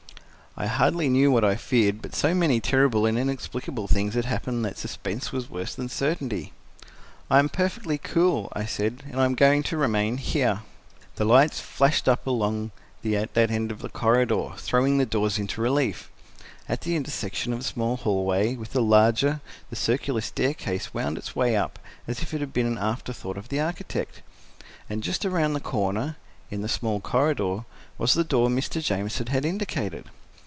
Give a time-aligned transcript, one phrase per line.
[0.57, 4.65] I hardly knew what I feared, but so many terrible and inexplicable things had happened
[4.65, 6.51] that suspense was worse than certainty.
[7.29, 10.63] "I am perfectly cool," I said, "and I am going to remain here."
[11.15, 16.11] The lights flashed up along that end of the corridor, throwing the doors into relief.
[16.67, 19.39] At the intersection of the small hallway with the larger,
[19.69, 21.79] the circular staircase wound its way up,
[22.09, 24.21] as if it had been an afterthought of the architect.
[24.89, 26.17] And just around the corner,
[26.51, 27.63] in the small corridor,
[27.97, 28.83] was the door Mr.
[28.83, 30.09] Jamieson had indicated.